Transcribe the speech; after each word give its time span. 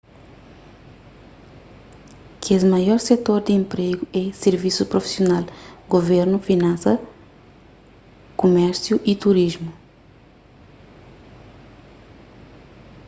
kes 2.43 2.61
maior 2.73 2.99
setor 3.09 3.39
di 3.45 3.51
enpregu 3.61 4.03
é 4.23 4.23
sirvisus 4.41 4.89
prufisional 4.91 5.43
guvernu 5.93 6.37
finansas 6.49 6.99
kumérsiu 8.41 8.95
y 9.11 9.13
turismu 9.23 9.71